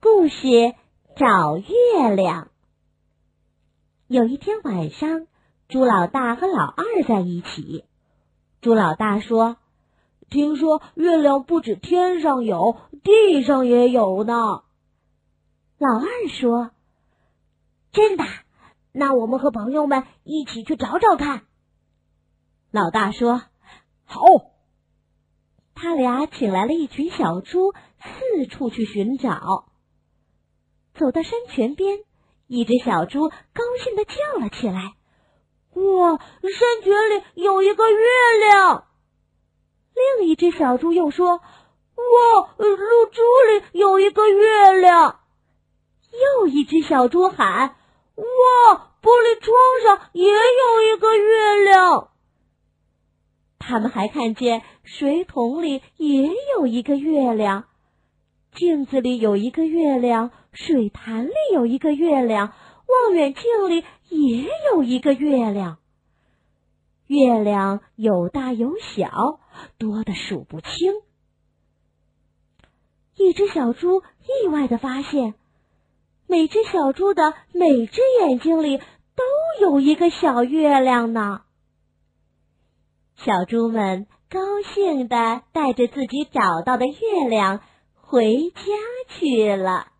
[0.00, 0.76] 故事
[1.16, 2.52] 找月亮。
[4.06, 5.26] 有一天晚上，
[5.68, 7.84] 猪老大和老二在一起。
[8.60, 9.56] 猪老大说
[10.30, 14.62] ：“听说月亮不止天上有，地上也有呢。”
[15.78, 16.70] 老二说
[17.90, 18.22] ：“真的？
[18.92, 21.42] 那我们和朋友们一起去找找看。”
[22.70, 23.42] 老大说
[24.06, 24.20] ：“好。”
[25.74, 29.64] 他俩请来了一群小猪，四处去寻找。
[30.98, 32.00] 走到山泉边，
[32.48, 34.92] 一只小猪高兴的叫了起来
[35.72, 37.98] ：“哇，山泉里有一个月
[38.48, 38.84] 亮！”
[40.18, 41.36] 另一只小猪又说
[41.96, 42.66] ：“哇，露
[43.06, 45.20] 珠里有一个月亮！”
[46.40, 47.76] 又一只小猪喊
[48.16, 52.10] ：“哇，玻璃窗上也有一个月亮！”
[53.60, 57.68] 他们还看见水桶里也有一个月亮，
[58.54, 62.52] 镜子里有一个月亮，水潭里有一个月亮，
[62.86, 65.78] 望远镜里也有一个月亮。
[67.06, 69.40] 月亮有大有小，
[69.78, 70.70] 多的数不清。
[73.16, 74.02] 一只小猪
[74.44, 75.34] 意外的发现，
[76.26, 79.24] 每只小猪的每只眼睛里都
[79.60, 81.42] 有一个小月亮呢。
[83.16, 84.38] 小猪们高
[84.74, 87.60] 兴的带着自己找到的月亮
[88.10, 88.62] 回家
[89.06, 89.97] 去了。